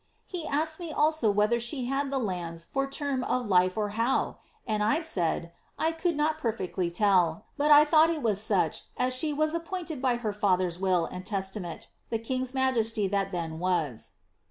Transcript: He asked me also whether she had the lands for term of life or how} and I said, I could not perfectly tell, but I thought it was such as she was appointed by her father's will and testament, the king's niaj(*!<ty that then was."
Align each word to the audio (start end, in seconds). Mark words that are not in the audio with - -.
He 0.25 0.47
asked 0.47 0.79
me 0.79 0.91
also 0.91 1.29
whether 1.29 1.59
she 1.59 1.85
had 1.85 2.09
the 2.09 2.17
lands 2.17 2.63
for 2.63 2.87
term 2.89 3.23
of 3.23 3.47
life 3.47 3.77
or 3.77 3.89
how} 3.89 4.39
and 4.67 4.83
I 4.83 5.01
said, 5.01 5.51
I 5.77 5.91
could 5.91 6.17
not 6.17 6.39
perfectly 6.39 6.89
tell, 6.89 7.45
but 7.55 7.69
I 7.69 7.85
thought 7.85 8.09
it 8.09 8.23
was 8.23 8.41
such 8.41 8.85
as 8.97 9.13
she 9.13 9.31
was 9.31 9.53
appointed 9.53 10.01
by 10.01 10.15
her 10.15 10.33
father's 10.33 10.79
will 10.79 11.05
and 11.05 11.23
testament, 11.23 11.89
the 12.09 12.17
king's 12.17 12.53
niaj(*!<ty 12.53 13.09
that 13.11 13.31
then 13.31 13.59
was." 13.59 14.13